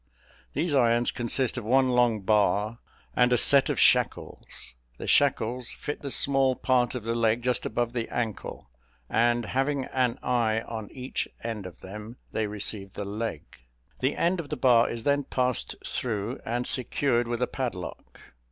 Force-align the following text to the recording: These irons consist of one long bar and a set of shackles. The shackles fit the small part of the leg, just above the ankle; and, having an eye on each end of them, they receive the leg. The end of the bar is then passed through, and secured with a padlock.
These 0.53 0.73
irons 0.73 1.11
consist 1.11 1.59
of 1.59 1.63
one 1.63 1.89
long 1.89 2.21
bar 2.21 2.79
and 3.15 3.31
a 3.31 3.37
set 3.37 3.69
of 3.69 3.79
shackles. 3.79 4.73
The 4.97 5.05
shackles 5.05 5.69
fit 5.69 6.01
the 6.01 6.09
small 6.09 6.55
part 6.55 6.95
of 6.95 7.03
the 7.03 7.13
leg, 7.13 7.43
just 7.43 7.67
above 7.67 7.93
the 7.93 8.09
ankle; 8.09 8.71
and, 9.11 9.45
having 9.45 9.85
an 9.85 10.17
eye 10.23 10.61
on 10.61 10.89
each 10.89 11.27
end 11.43 11.67
of 11.67 11.81
them, 11.81 12.17
they 12.31 12.47
receive 12.47 12.93
the 12.93 13.05
leg. 13.05 13.43
The 13.99 14.15
end 14.15 14.39
of 14.39 14.49
the 14.49 14.57
bar 14.57 14.89
is 14.89 15.03
then 15.03 15.23
passed 15.25 15.75
through, 15.85 16.39
and 16.43 16.65
secured 16.65 17.27
with 17.27 17.39
a 17.39 17.45
padlock. 17.45 18.33